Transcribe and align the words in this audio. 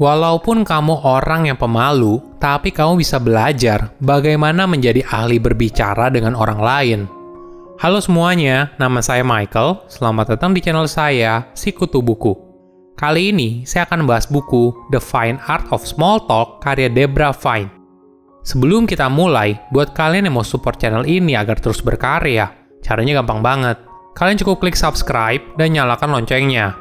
Walaupun 0.00 0.64
kamu 0.64 1.04
orang 1.04 1.52
yang 1.52 1.60
pemalu, 1.60 2.24
tapi 2.40 2.72
kamu 2.72 3.04
bisa 3.04 3.20
belajar 3.20 3.92
bagaimana 4.00 4.64
menjadi 4.64 5.04
ahli 5.04 5.36
berbicara 5.36 6.08
dengan 6.08 6.32
orang 6.32 6.56
lain. 6.56 7.00
Halo 7.76 8.00
semuanya, 8.00 8.72
nama 8.80 9.04
saya 9.04 9.20
Michael. 9.20 9.84
Selamat 9.92 10.32
datang 10.32 10.56
di 10.56 10.64
channel 10.64 10.88
saya, 10.88 11.52
Sikutu 11.52 12.00
Buku. 12.00 12.32
Kali 12.96 13.28
ini 13.28 13.68
saya 13.68 13.84
akan 13.84 14.08
membahas 14.08 14.24
buku 14.24 14.72
The 14.88 15.04
Fine 15.04 15.36
Art 15.44 15.68
of 15.68 15.84
Small 15.84 16.24
Talk 16.24 16.64
karya 16.64 16.88
Debra 16.88 17.36
Fine. 17.36 17.68
Sebelum 18.40 18.88
kita 18.88 19.04
mulai, 19.12 19.60
buat 19.68 19.92
kalian 19.92 20.32
yang 20.32 20.40
mau 20.40 20.48
support 20.48 20.80
channel 20.80 21.04
ini 21.04 21.36
agar 21.36 21.60
terus 21.60 21.84
berkarya, 21.84 22.48
caranya 22.80 23.20
gampang 23.20 23.44
banget. 23.44 23.76
Kalian 24.16 24.40
cukup 24.40 24.64
klik 24.64 24.80
subscribe 24.80 25.44
dan 25.60 25.76
nyalakan 25.76 26.16
loncengnya. 26.16 26.72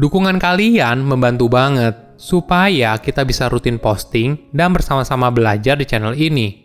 Dukungan 0.00 0.40
kalian 0.40 1.04
membantu 1.04 1.52
banget 1.52 2.03
supaya 2.24 2.96
kita 2.96 3.20
bisa 3.28 3.52
rutin 3.52 3.76
posting 3.76 4.48
dan 4.56 4.72
bersama-sama 4.72 5.28
belajar 5.28 5.76
di 5.76 5.84
channel 5.84 6.16
ini. 6.16 6.64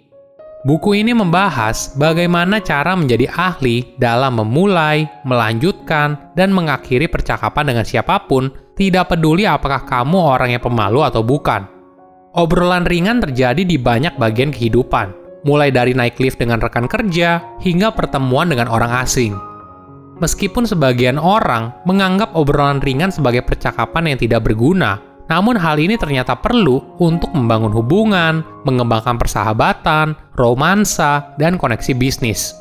Buku 0.64 0.96
ini 0.96 1.12
membahas 1.12 1.96
bagaimana 2.00 2.64
cara 2.64 2.96
menjadi 2.96 3.32
ahli 3.32 3.96
dalam 4.00 4.40
memulai, 4.40 5.08
melanjutkan, 5.24 6.36
dan 6.36 6.52
mengakhiri 6.56 7.12
percakapan 7.12 7.76
dengan 7.76 7.84
siapa 7.88 8.28
pun, 8.28 8.52
tidak 8.76 9.12
peduli 9.12 9.44
apakah 9.44 9.84
kamu 9.88 10.16
orang 10.20 10.56
yang 10.56 10.64
pemalu 10.64 11.04
atau 11.04 11.24
bukan. 11.24 11.68
Obrolan 12.36 12.88
ringan 12.88 13.24
terjadi 13.24 13.64
di 13.64 13.80
banyak 13.80 14.20
bagian 14.20 14.52
kehidupan, 14.52 15.16
mulai 15.48 15.72
dari 15.72 15.96
naik 15.96 16.20
lift 16.20 16.40
dengan 16.40 16.60
rekan 16.60 16.92
kerja 16.92 17.40
hingga 17.64 17.96
pertemuan 17.96 18.52
dengan 18.52 18.68
orang 18.68 18.92
asing. 19.00 19.36
Meskipun 20.20 20.68
sebagian 20.68 21.16
orang 21.16 21.72
menganggap 21.88 22.36
obrolan 22.36 22.84
ringan 22.84 23.08
sebagai 23.08 23.48
percakapan 23.48 24.12
yang 24.12 24.20
tidak 24.20 24.44
berguna, 24.44 25.09
namun 25.30 25.56
hal 25.56 25.78
ini 25.78 25.94
ternyata 25.96 26.34
perlu 26.34 26.98
untuk 26.98 27.30
membangun 27.38 27.70
hubungan, 27.70 28.42
mengembangkan 28.66 29.22
persahabatan, 29.22 30.18
romansa, 30.34 31.38
dan 31.38 31.62
koneksi 31.62 31.94
bisnis. 31.94 32.58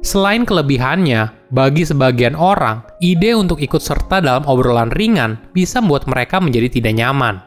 Selain 0.00 0.48
kelebihannya, 0.48 1.52
bagi 1.52 1.84
sebagian 1.84 2.32
orang, 2.32 2.80
ide 3.04 3.36
untuk 3.36 3.60
ikut 3.60 3.82
serta 3.82 4.24
dalam 4.24 4.46
obrolan 4.48 4.88
ringan 4.88 5.36
bisa 5.52 5.84
membuat 5.84 6.08
mereka 6.08 6.40
menjadi 6.40 6.80
tidak 6.80 6.96
nyaman. 6.96 7.44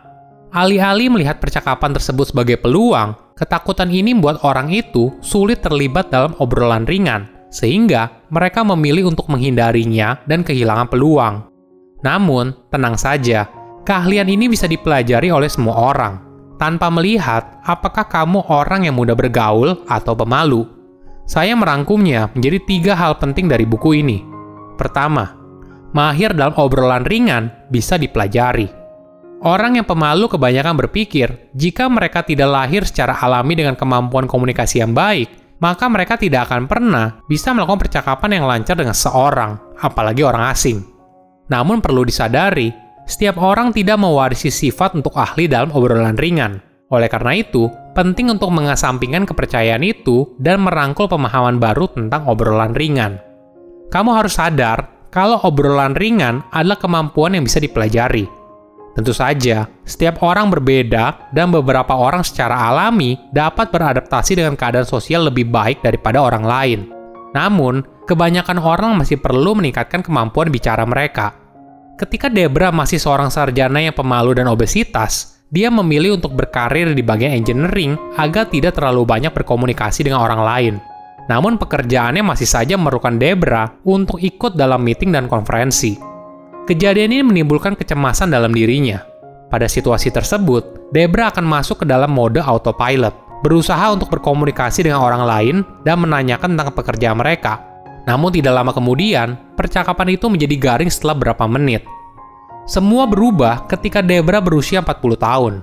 Alih-alih 0.52 1.08
melihat 1.10 1.40
percakapan 1.40 1.96
tersebut 1.96 2.30
sebagai 2.30 2.60
peluang, 2.60 3.16
ketakutan 3.40 3.88
ini 3.88 4.12
membuat 4.12 4.44
orang 4.44 4.68
itu 4.68 5.16
sulit 5.24 5.64
terlibat 5.64 6.12
dalam 6.12 6.36
obrolan 6.44 6.84
ringan, 6.84 7.32
sehingga 7.48 8.28
mereka 8.28 8.62
memilih 8.68 9.10
untuk 9.10 9.32
menghindarinya 9.32 10.20
dan 10.28 10.44
kehilangan 10.44 10.92
peluang. 10.92 11.48
Namun, 12.04 12.52
tenang 12.68 13.00
saja, 13.00 13.48
Keahlian 13.82 14.30
ini 14.30 14.46
bisa 14.46 14.70
dipelajari 14.70 15.34
oleh 15.34 15.50
semua 15.50 15.74
orang, 15.74 16.22
tanpa 16.62 16.94
melihat 16.94 17.58
apakah 17.66 18.06
kamu 18.06 18.46
orang 18.46 18.86
yang 18.86 18.94
mudah 18.94 19.18
bergaul 19.18 19.82
atau 19.90 20.14
pemalu. 20.14 20.70
Saya 21.26 21.58
merangkumnya 21.58 22.30
menjadi 22.38 22.60
tiga 22.62 22.94
hal 22.94 23.18
penting 23.18 23.50
dari 23.50 23.66
buku 23.66 23.98
ini. 23.98 24.22
Pertama, 24.78 25.34
mahir 25.98 26.38
dalam 26.38 26.54
obrolan 26.62 27.02
ringan 27.10 27.50
bisa 27.74 27.98
dipelajari. 27.98 28.70
Orang 29.42 29.82
yang 29.82 29.90
pemalu 29.90 30.30
kebanyakan 30.30 30.78
berpikir, 30.86 31.50
jika 31.58 31.90
mereka 31.90 32.22
tidak 32.22 32.54
lahir 32.54 32.86
secara 32.86 33.18
alami 33.18 33.58
dengan 33.58 33.74
kemampuan 33.74 34.30
komunikasi 34.30 34.86
yang 34.86 34.94
baik, 34.94 35.58
maka 35.58 35.90
mereka 35.90 36.14
tidak 36.14 36.46
akan 36.46 36.70
pernah 36.70 37.26
bisa 37.26 37.50
melakukan 37.50 37.90
percakapan 37.90 38.38
yang 38.38 38.46
lancar 38.46 38.78
dengan 38.78 38.94
seorang, 38.94 39.58
apalagi 39.82 40.22
orang 40.22 40.46
asing. 40.54 40.86
Namun 41.50 41.82
perlu 41.82 42.06
disadari, 42.06 42.70
setiap 43.06 43.42
orang 43.42 43.74
tidak 43.76 43.98
mewarisi 44.00 44.50
sifat 44.54 44.98
untuk 44.98 45.18
ahli 45.18 45.50
dalam 45.50 45.74
obrolan 45.74 46.16
ringan. 46.16 46.62
Oleh 46.92 47.08
karena 47.08 47.40
itu, 47.40 47.72
penting 47.96 48.32
untuk 48.32 48.52
mengesampingkan 48.52 49.24
kepercayaan 49.24 49.84
itu 49.84 50.36
dan 50.40 50.64
merangkul 50.64 51.08
pemahaman 51.08 51.56
baru 51.60 51.88
tentang 51.88 52.28
obrolan 52.28 52.76
ringan. 52.76 53.20
Kamu 53.92 54.12
harus 54.16 54.36
sadar 54.36 55.08
kalau 55.12 55.40
obrolan 55.44 55.96
ringan 55.96 56.44
adalah 56.52 56.80
kemampuan 56.80 57.36
yang 57.36 57.44
bisa 57.44 57.60
dipelajari. 57.60 58.28
Tentu 58.92 59.16
saja, 59.16 59.72
setiap 59.88 60.20
orang 60.20 60.52
berbeda 60.52 61.32
dan 61.32 61.48
beberapa 61.48 61.96
orang 61.96 62.28
secara 62.28 62.72
alami 62.72 63.16
dapat 63.32 63.72
beradaptasi 63.72 64.36
dengan 64.36 64.60
keadaan 64.60 64.84
sosial 64.84 65.32
lebih 65.32 65.48
baik 65.48 65.80
daripada 65.80 66.20
orang 66.20 66.44
lain. 66.44 66.80
Namun, 67.32 67.88
kebanyakan 68.04 68.60
orang 68.60 68.92
masih 69.00 69.16
perlu 69.16 69.56
meningkatkan 69.56 70.04
kemampuan 70.04 70.52
bicara 70.52 70.84
mereka. 70.84 71.41
Ketika 72.00 72.32
Debra 72.32 72.72
masih 72.72 72.98
seorang 72.98 73.28
sarjana 73.28 73.84
yang 73.84 73.96
pemalu 73.96 74.38
dan 74.38 74.48
obesitas, 74.48 75.42
dia 75.52 75.68
memilih 75.68 76.16
untuk 76.16 76.32
berkarir 76.32 76.96
di 76.96 77.04
bagian 77.04 77.36
engineering 77.36 78.00
agar 78.16 78.48
tidak 78.48 78.80
terlalu 78.80 79.04
banyak 79.04 79.36
berkomunikasi 79.36 80.08
dengan 80.08 80.24
orang 80.24 80.42
lain. 80.42 80.76
Namun 81.28 81.60
pekerjaannya 81.60 82.24
masih 82.24 82.48
saja 82.48 82.80
memerlukan 82.80 83.20
Debra 83.20 83.68
untuk 83.84 84.18
ikut 84.18 84.56
dalam 84.56 84.82
meeting 84.82 85.12
dan 85.12 85.28
konferensi. 85.28 86.00
Kejadian 86.66 87.12
ini 87.12 87.24
menimbulkan 87.24 87.76
kecemasan 87.76 88.32
dalam 88.32 88.56
dirinya. 88.56 89.04
Pada 89.52 89.68
situasi 89.68 90.08
tersebut, 90.08 90.92
Debra 90.96 91.28
akan 91.32 91.44
masuk 91.44 91.84
ke 91.84 91.86
dalam 91.88 92.16
mode 92.16 92.40
autopilot, 92.40 93.44
berusaha 93.44 93.92
untuk 93.92 94.08
berkomunikasi 94.08 94.88
dengan 94.88 95.04
orang 95.04 95.24
lain 95.28 95.56
dan 95.84 96.00
menanyakan 96.00 96.56
tentang 96.56 96.72
pekerjaan 96.72 97.20
mereka, 97.20 97.71
namun 98.06 98.34
tidak 98.34 98.54
lama 98.58 98.72
kemudian, 98.74 99.38
percakapan 99.54 100.18
itu 100.18 100.26
menjadi 100.26 100.56
garing 100.58 100.90
setelah 100.90 101.14
beberapa 101.18 101.46
menit. 101.46 101.86
Semua 102.66 103.06
berubah 103.10 103.66
ketika 103.70 104.02
Debra 104.02 104.42
berusia 104.42 104.82
40 104.82 105.18
tahun. 105.18 105.54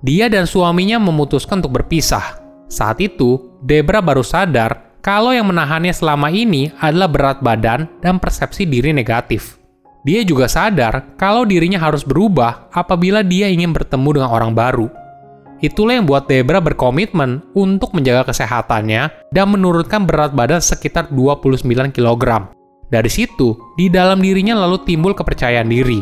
Dia 0.00 0.32
dan 0.32 0.48
suaminya 0.48 0.96
memutuskan 0.96 1.60
untuk 1.60 1.80
berpisah. 1.80 2.40
Saat 2.68 3.00
itu, 3.04 3.52
Debra 3.60 4.00
baru 4.00 4.24
sadar 4.24 4.96
kalau 5.00 5.32
yang 5.32 5.48
menahannya 5.48 5.92
selama 5.92 6.28
ini 6.28 6.72
adalah 6.80 7.08
berat 7.08 7.38
badan 7.40 7.88
dan 8.04 8.20
persepsi 8.20 8.68
diri 8.68 8.92
negatif. 8.92 9.60
Dia 10.00 10.24
juga 10.24 10.48
sadar 10.48 11.16
kalau 11.20 11.44
dirinya 11.44 11.76
harus 11.76 12.04
berubah 12.04 12.72
apabila 12.72 13.20
dia 13.20 13.52
ingin 13.52 13.72
bertemu 13.76 14.20
dengan 14.20 14.30
orang 14.32 14.52
baru. 14.56 14.88
Itulah 15.60 16.00
yang 16.00 16.08
buat 16.08 16.24
Debra 16.24 16.56
berkomitmen 16.56 17.44
untuk 17.52 17.92
menjaga 17.92 18.32
kesehatannya 18.32 19.28
dan 19.28 19.46
menurunkan 19.52 20.08
berat 20.08 20.32
badan 20.32 20.64
sekitar 20.64 21.12
29 21.12 21.68
kg. 21.92 22.48
Dari 22.90 23.10
situ, 23.12 23.54
di 23.76 23.92
dalam 23.92 24.24
dirinya 24.24 24.56
lalu 24.56 24.82
timbul 24.88 25.12
kepercayaan 25.12 25.68
diri. 25.68 26.00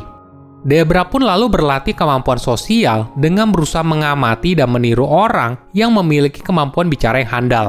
Debra 0.62 1.06
pun 1.06 1.22
lalu 1.22 1.50
berlatih 1.50 1.94
kemampuan 1.94 2.38
sosial 2.38 3.10
dengan 3.18 3.50
berusaha 3.50 3.82
mengamati 3.82 4.58
dan 4.58 4.70
meniru 4.70 5.06
orang 5.06 5.58
yang 5.74 5.94
memiliki 5.94 6.42
kemampuan 6.42 6.90
bicara 6.90 7.22
yang 7.22 7.30
handal. 7.30 7.66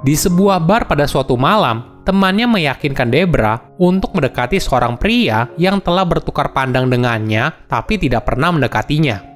Di 0.00 0.16
sebuah 0.16 0.60
bar 0.64 0.88
pada 0.88 1.04
suatu 1.04 1.36
malam, 1.36 2.02
temannya 2.08 2.48
meyakinkan 2.48 3.12
Debra 3.12 3.60
untuk 3.76 4.16
mendekati 4.16 4.56
seorang 4.56 4.96
pria 4.96 5.52
yang 5.60 5.84
telah 5.84 6.08
bertukar 6.08 6.50
pandang 6.56 6.88
dengannya 6.88 7.68
tapi 7.68 8.00
tidak 8.00 8.26
pernah 8.26 8.52
mendekatinya. 8.52 9.29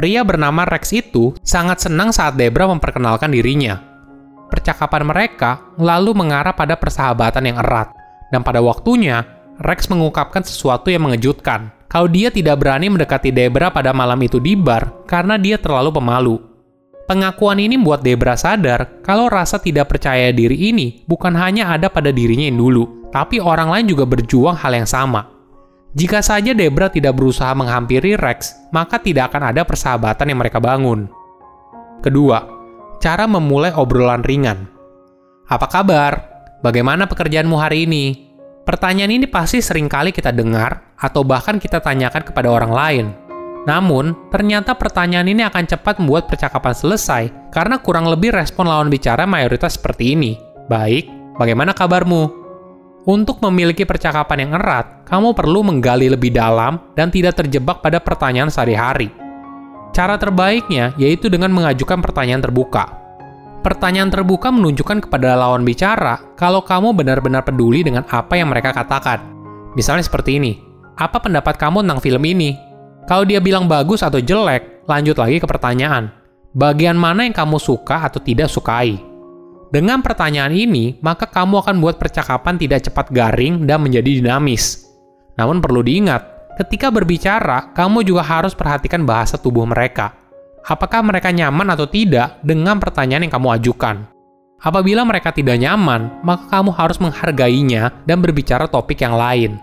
Pria 0.00 0.24
bernama 0.24 0.64
Rex 0.64 0.96
itu 0.96 1.36
sangat 1.44 1.84
senang 1.84 2.08
saat 2.08 2.32
Debra 2.32 2.64
memperkenalkan 2.64 3.36
dirinya. 3.36 3.76
Percakapan 4.48 5.04
mereka 5.04 5.76
lalu 5.76 6.16
mengarah 6.16 6.56
pada 6.56 6.72
persahabatan 6.80 7.52
yang 7.52 7.60
erat, 7.60 7.92
dan 8.32 8.40
pada 8.40 8.64
waktunya, 8.64 9.20
Rex 9.60 9.92
mengungkapkan 9.92 10.40
sesuatu 10.40 10.88
yang 10.88 11.04
mengejutkan, 11.04 11.68
kalau 11.84 12.08
dia 12.08 12.32
tidak 12.32 12.64
berani 12.64 12.88
mendekati 12.88 13.28
Debra 13.28 13.68
pada 13.68 13.92
malam 13.92 14.16
itu 14.24 14.40
di 14.40 14.56
bar 14.56 15.04
karena 15.04 15.36
dia 15.36 15.60
terlalu 15.60 15.92
pemalu. 15.92 16.36
Pengakuan 17.04 17.60
ini 17.60 17.76
membuat 17.76 18.00
Debra 18.00 18.40
sadar 18.40 19.04
kalau 19.04 19.28
rasa 19.28 19.60
tidak 19.60 19.92
percaya 19.92 20.32
diri 20.32 20.72
ini 20.72 21.04
bukan 21.04 21.36
hanya 21.36 21.76
ada 21.76 21.92
pada 21.92 22.08
dirinya 22.08 22.48
yang 22.48 22.56
dulu, 22.56 23.12
tapi 23.12 23.36
orang 23.36 23.68
lain 23.68 23.92
juga 23.92 24.08
berjuang 24.08 24.56
hal 24.64 24.80
yang 24.80 24.88
sama. 24.88 25.28
Jika 25.90 26.22
saja 26.22 26.54
Debra 26.54 26.86
tidak 26.86 27.18
berusaha 27.18 27.50
menghampiri 27.50 28.14
Rex, 28.14 28.54
maka 28.70 29.02
tidak 29.02 29.34
akan 29.34 29.50
ada 29.50 29.66
persahabatan 29.66 30.30
yang 30.30 30.38
mereka 30.38 30.62
bangun. 30.62 31.10
Kedua, 31.98 32.46
cara 33.02 33.26
memulai 33.26 33.74
obrolan 33.74 34.22
ringan. 34.22 34.70
Apa 35.50 35.66
kabar? 35.66 36.12
Bagaimana 36.62 37.10
pekerjaanmu 37.10 37.56
hari 37.58 37.90
ini? 37.90 38.30
Pertanyaan 38.62 39.10
ini 39.10 39.26
pasti 39.26 39.58
sering 39.58 39.90
kali 39.90 40.14
kita 40.14 40.30
dengar 40.30 40.94
atau 40.94 41.26
bahkan 41.26 41.58
kita 41.58 41.82
tanyakan 41.82 42.22
kepada 42.22 42.46
orang 42.46 42.70
lain. 42.70 43.06
Namun, 43.66 44.30
ternyata 44.30 44.78
pertanyaan 44.78 45.26
ini 45.26 45.42
akan 45.42 45.66
cepat 45.66 45.98
membuat 45.98 46.30
percakapan 46.30 46.70
selesai 46.70 47.50
karena 47.50 47.82
kurang 47.82 48.06
lebih 48.06 48.30
respon 48.30 48.70
lawan 48.70 48.86
bicara 48.86 49.26
mayoritas 49.26 49.74
seperti 49.74 50.14
ini. 50.14 50.38
Baik, 50.70 51.10
bagaimana 51.34 51.74
kabarmu? 51.74 52.39
Untuk 53.08 53.40
memiliki 53.40 53.88
percakapan 53.88 54.44
yang 54.44 54.52
erat, 54.60 55.08
kamu 55.08 55.32
perlu 55.32 55.64
menggali 55.64 56.12
lebih 56.12 56.36
dalam 56.36 56.92
dan 56.92 57.08
tidak 57.08 57.40
terjebak 57.40 57.80
pada 57.80 57.96
pertanyaan 57.96 58.52
sehari-hari. 58.52 59.08
Cara 59.96 60.20
terbaiknya 60.20 60.92
yaitu 61.00 61.32
dengan 61.32 61.48
mengajukan 61.48 62.04
pertanyaan 62.04 62.44
terbuka. 62.44 63.00
Pertanyaan 63.64 64.12
terbuka 64.12 64.52
menunjukkan 64.52 65.08
kepada 65.08 65.32
lawan 65.32 65.64
bicara 65.64 66.20
kalau 66.36 66.60
kamu 66.60 66.92
benar-benar 66.92 67.40
peduli 67.40 67.80
dengan 67.80 68.04
apa 68.08 68.36
yang 68.36 68.52
mereka 68.52 68.76
katakan. 68.76 69.20
Misalnya 69.72 70.04
seperti 70.04 70.36
ini, 70.36 70.60
apa 71.00 71.24
pendapat 71.24 71.56
kamu 71.56 71.80
tentang 71.80 72.04
film 72.04 72.20
ini? 72.28 72.52
Kalau 73.08 73.24
dia 73.24 73.40
bilang 73.40 73.64
bagus 73.64 74.04
atau 74.04 74.20
jelek, 74.20 74.84
lanjut 74.84 75.16
lagi 75.16 75.40
ke 75.40 75.46
pertanyaan. 75.48 76.12
Bagian 76.52 77.00
mana 77.00 77.24
yang 77.24 77.32
kamu 77.32 77.56
suka 77.56 78.04
atau 78.04 78.20
tidak 78.20 78.52
sukai? 78.52 79.09
Dengan 79.70 80.02
pertanyaan 80.02 80.50
ini, 80.50 80.98
maka 80.98 81.30
kamu 81.30 81.62
akan 81.62 81.78
buat 81.78 81.94
percakapan 81.94 82.58
tidak 82.58 82.90
cepat 82.90 83.14
garing 83.14 83.70
dan 83.70 83.78
menjadi 83.78 84.18
dinamis. 84.18 84.90
Namun 85.38 85.62
perlu 85.62 85.86
diingat, 85.86 86.52
ketika 86.58 86.90
berbicara, 86.90 87.70
kamu 87.70 88.02
juga 88.02 88.26
harus 88.26 88.50
perhatikan 88.50 89.06
bahasa 89.06 89.38
tubuh 89.38 89.62
mereka. 89.62 90.10
Apakah 90.66 91.06
mereka 91.06 91.30
nyaman 91.30 91.70
atau 91.70 91.86
tidak 91.86 92.42
dengan 92.42 92.82
pertanyaan 92.82 93.30
yang 93.30 93.34
kamu 93.38 93.48
ajukan? 93.62 94.10
Apabila 94.60 95.06
mereka 95.06 95.32
tidak 95.32 95.56
nyaman, 95.56 96.20
maka 96.20 96.50
kamu 96.50 96.74
harus 96.74 96.98
menghargainya 97.00 97.94
dan 98.04 98.20
berbicara 98.20 98.66
topik 98.68 99.00
yang 99.00 99.16
lain. 99.16 99.56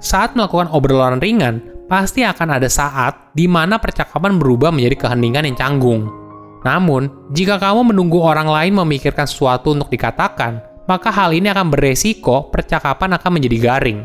Saat 0.00 0.32
melakukan 0.32 0.72
obrolan 0.72 1.20
ringan, 1.20 1.60
pasti 1.90 2.24
akan 2.24 2.56
ada 2.56 2.70
saat 2.70 3.34
di 3.36 3.44
mana 3.44 3.76
percakapan 3.76 4.38
berubah 4.40 4.72
menjadi 4.72 4.96
keheningan 4.96 5.44
yang 5.44 5.58
canggung. 5.58 6.19
Namun, 6.60 7.32
jika 7.32 7.56
kamu 7.56 7.92
menunggu 7.94 8.20
orang 8.20 8.48
lain 8.48 8.76
memikirkan 8.76 9.24
sesuatu 9.24 9.72
untuk 9.72 9.88
dikatakan, 9.88 10.60
maka 10.84 11.08
hal 11.08 11.32
ini 11.32 11.48
akan 11.48 11.72
beresiko 11.72 12.50
percakapan 12.52 13.16
akan 13.16 13.30
menjadi 13.38 13.58
garing. 13.62 14.00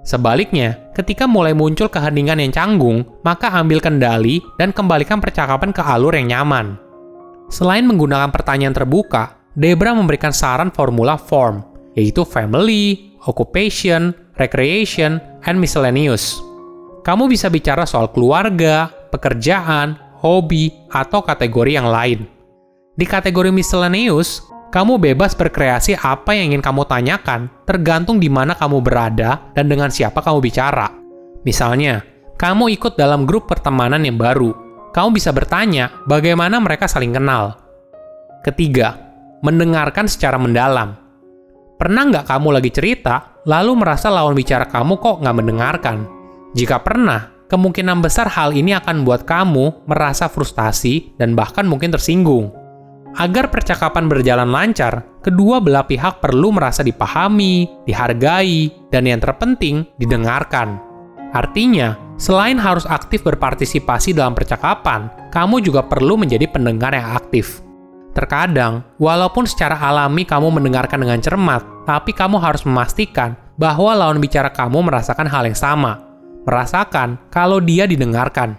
Sebaliknya, 0.00 0.80
ketika 0.96 1.28
mulai 1.28 1.52
muncul 1.52 1.92
keheningan 1.92 2.40
yang 2.40 2.52
canggung, 2.54 3.04
maka 3.20 3.52
ambil 3.52 3.84
kendali 3.84 4.40
dan 4.56 4.72
kembalikan 4.72 5.20
percakapan 5.20 5.76
ke 5.76 5.82
alur 5.84 6.16
yang 6.16 6.32
nyaman. 6.32 6.80
Selain 7.52 7.84
menggunakan 7.84 8.32
pertanyaan 8.32 8.72
terbuka, 8.72 9.36
Debra 9.58 9.92
memberikan 9.92 10.30
saran 10.30 10.70
formula 10.70 11.18
form, 11.18 11.66
yaitu 11.98 12.22
family, 12.22 13.12
occupation, 13.26 14.14
recreation, 14.38 15.18
and 15.44 15.58
miscellaneous. 15.58 16.38
Kamu 17.04 17.26
bisa 17.26 17.50
bicara 17.50 17.84
soal 17.84 18.08
keluarga, 18.14 18.88
pekerjaan, 19.10 19.98
hobi, 20.20 20.70
atau 20.92 21.24
kategori 21.24 21.72
yang 21.80 21.88
lain. 21.88 22.28
Di 22.94 23.08
kategori 23.08 23.48
miscellaneous, 23.48 24.44
kamu 24.70 25.02
bebas 25.02 25.34
berkreasi 25.34 25.98
apa 25.98 26.36
yang 26.36 26.54
ingin 26.54 26.62
kamu 26.62 26.86
tanyakan, 26.86 27.50
tergantung 27.66 28.22
di 28.22 28.30
mana 28.30 28.54
kamu 28.54 28.78
berada 28.84 29.50
dan 29.56 29.66
dengan 29.66 29.90
siapa 29.90 30.22
kamu 30.22 30.38
bicara. 30.38 30.92
Misalnya, 31.42 32.04
kamu 32.38 32.70
ikut 32.78 32.94
dalam 32.94 33.26
grup 33.26 33.50
pertemanan 33.50 34.04
yang 34.06 34.20
baru. 34.20 34.54
Kamu 34.94 35.10
bisa 35.10 35.34
bertanya 35.34 35.90
bagaimana 36.06 36.62
mereka 36.62 36.86
saling 36.86 37.10
kenal. 37.10 37.58
Ketiga, 38.46 38.96
mendengarkan 39.42 40.06
secara 40.06 40.38
mendalam. 40.38 40.96
Pernah 41.80 42.02
nggak 42.12 42.28
kamu 42.28 42.48
lagi 42.60 42.70
cerita, 42.70 43.40
lalu 43.48 43.80
merasa 43.80 44.12
lawan 44.12 44.36
bicara 44.36 44.68
kamu 44.68 45.00
kok 45.00 45.18
nggak 45.24 45.36
mendengarkan? 45.36 45.96
Jika 46.52 46.78
pernah, 46.84 47.39
kemungkinan 47.50 47.98
besar 47.98 48.30
hal 48.30 48.54
ini 48.54 48.72
akan 48.78 49.02
membuat 49.02 49.26
kamu 49.26 49.84
merasa 49.90 50.30
frustasi 50.30 51.18
dan 51.18 51.34
bahkan 51.34 51.66
mungkin 51.66 51.90
tersinggung. 51.90 52.54
Agar 53.18 53.50
percakapan 53.50 54.06
berjalan 54.06 54.54
lancar, 54.54 55.02
kedua 55.18 55.58
belah 55.58 55.82
pihak 55.82 56.22
perlu 56.22 56.54
merasa 56.54 56.86
dipahami, 56.86 57.66
dihargai, 57.82 58.70
dan 58.94 59.02
yang 59.10 59.18
terpenting, 59.18 59.82
didengarkan. 59.98 60.78
Artinya, 61.34 61.98
selain 62.14 62.54
harus 62.54 62.86
aktif 62.86 63.26
berpartisipasi 63.26 64.14
dalam 64.14 64.38
percakapan, 64.38 65.10
kamu 65.34 65.58
juga 65.58 65.82
perlu 65.82 66.14
menjadi 66.14 66.46
pendengar 66.46 66.94
yang 66.94 67.18
aktif. 67.18 67.66
Terkadang, 68.14 68.86
walaupun 69.02 69.46
secara 69.46 69.74
alami 69.78 70.22
kamu 70.22 70.62
mendengarkan 70.62 71.02
dengan 71.02 71.18
cermat, 71.18 71.62
tapi 71.86 72.14
kamu 72.14 72.38
harus 72.38 72.62
memastikan 72.62 73.34
bahwa 73.58 73.94
lawan 73.94 74.22
bicara 74.22 74.50
kamu 74.50 74.86
merasakan 74.86 75.26
hal 75.30 75.46
yang 75.46 75.58
sama, 75.58 76.09
merasakan 76.44 77.18
kalau 77.32 77.58
dia 77.58 77.84
didengarkan. 77.88 78.56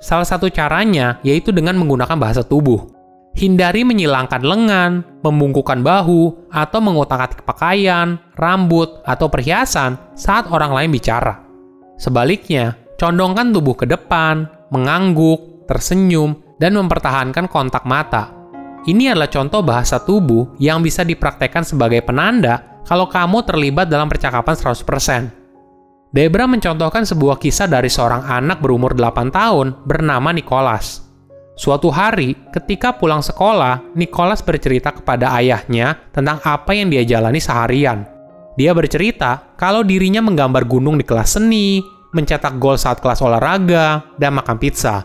Salah 0.00 0.28
satu 0.28 0.52
caranya 0.52 1.18
yaitu 1.24 1.50
dengan 1.50 1.76
menggunakan 1.80 2.16
bahasa 2.16 2.42
tubuh. 2.44 2.92
Hindari 3.36 3.84
menyilangkan 3.84 4.40
lengan, 4.40 5.04
membungkukkan 5.20 5.84
bahu, 5.84 6.48
atau 6.48 6.80
mengotak-atik 6.80 7.44
pakaian, 7.44 8.16
rambut, 8.32 9.04
atau 9.04 9.28
perhiasan 9.28 10.00
saat 10.16 10.48
orang 10.48 10.72
lain 10.72 10.88
bicara. 10.88 11.44
Sebaliknya, 12.00 12.80
condongkan 12.96 13.52
tubuh 13.52 13.76
ke 13.76 13.84
depan, 13.84 14.48
mengangguk, 14.72 15.68
tersenyum, 15.68 16.32
dan 16.56 16.80
mempertahankan 16.80 17.44
kontak 17.52 17.84
mata 17.84 18.36
ini 18.86 19.10
adalah 19.10 19.26
contoh 19.26 19.66
bahasa 19.66 19.98
tubuh 19.98 20.54
yang 20.62 20.78
bisa 20.78 21.02
dipraktekkan 21.02 21.66
sebagai 21.66 22.06
penanda 22.06 22.78
kalau 22.86 23.10
kamu 23.10 23.42
terlibat 23.42 23.90
dalam 23.90 24.06
percakapan 24.06 24.54
100%. 24.54 25.35
Debra 26.16 26.48
mencontohkan 26.48 27.04
sebuah 27.04 27.36
kisah 27.36 27.68
dari 27.68 27.92
seorang 27.92 28.24
anak 28.24 28.64
berumur 28.64 28.96
8 28.96 29.28
tahun 29.28 29.84
bernama 29.84 30.32
Nicholas. 30.32 31.04
Suatu 31.60 31.92
hari, 31.92 32.32
ketika 32.56 32.96
pulang 32.96 33.20
sekolah, 33.20 33.92
Nicholas 33.92 34.40
bercerita 34.40 34.96
kepada 34.96 35.36
ayahnya 35.36 36.08
tentang 36.16 36.40
apa 36.40 36.72
yang 36.72 36.88
dia 36.88 37.04
jalani 37.04 37.36
seharian. 37.36 38.08
Dia 38.56 38.72
bercerita 38.72 39.52
kalau 39.60 39.84
dirinya 39.84 40.24
menggambar 40.24 40.64
gunung 40.64 40.96
di 40.96 41.04
kelas 41.04 41.36
seni, 41.36 41.84
mencetak 42.16 42.56
gol 42.56 42.80
saat 42.80 43.04
kelas 43.04 43.20
olahraga, 43.20 44.16
dan 44.16 44.40
makan 44.40 44.56
pizza. 44.56 45.04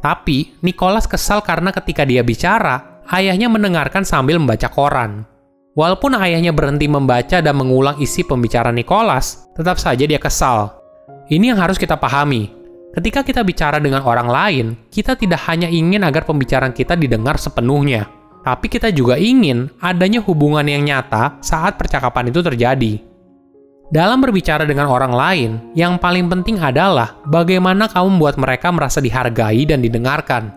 Tapi, 0.00 0.56
Nicholas 0.64 1.04
kesal 1.04 1.44
karena 1.44 1.76
ketika 1.76 2.08
dia 2.08 2.24
bicara, 2.24 3.04
ayahnya 3.12 3.52
mendengarkan 3.52 4.00
sambil 4.00 4.40
membaca 4.40 4.72
koran. 4.72 5.28
Walaupun 5.78 6.18
ayahnya 6.18 6.50
berhenti 6.50 6.90
membaca 6.90 7.38
dan 7.38 7.54
mengulang 7.54 8.02
isi 8.02 8.26
pembicaraan 8.26 8.74
Nicholas, 8.74 9.46
tetap 9.54 9.78
saja 9.78 10.02
dia 10.02 10.18
kesal. 10.18 10.74
Ini 11.30 11.54
yang 11.54 11.58
harus 11.62 11.78
kita 11.78 11.94
pahami. 11.94 12.50
Ketika 12.98 13.22
kita 13.22 13.46
bicara 13.46 13.78
dengan 13.78 14.02
orang 14.02 14.26
lain, 14.26 14.66
kita 14.90 15.14
tidak 15.14 15.38
hanya 15.46 15.70
ingin 15.70 16.02
agar 16.02 16.26
pembicaraan 16.26 16.74
kita 16.74 16.98
didengar 16.98 17.38
sepenuhnya, 17.38 18.10
tapi 18.42 18.66
kita 18.66 18.90
juga 18.90 19.22
ingin 19.22 19.70
adanya 19.78 20.18
hubungan 20.18 20.66
yang 20.66 20.82
nyata 20.82 21.38
saat 21.38 21.78
percakapan 21.78 22.34
itu 22.34 22.42
terjadi. 22.42 22.98
Dalam 23.94 24.18
berbicara 24.18 24.66
dengan 24.66 24.90
orang 24.90 25.14
lain, 25.14 25.50
yang 25.78 25.94
paling 26.02 26.26
penting 26.26 26.58
adalah 26.58 27.22
bagaimana 27.30 27.86
kamu 27.86 28.18
membuat 28.18 28.34
mereka 28.34 28.74
merasa 28.74 28.98
dihargai 28.98 29.62
dan 29.62 29.78
didengarkan. 29.78 30.50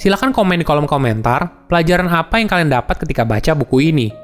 Silahkan 0.00 0.32
komen 0.32 0.56
di 0.56 0.64
kolom 0.64 0.88
komentar 0.88 1.68
pelajaran 1.68 2.08
apa 2.08 2.40
yang 2.40 2.48
kalian 2.48 2.72
dapat 2.72 2.96
ketika 3.04 3.28
baca 3.28 3.52
buku 3.52 3.92
ini. 3.92 4.23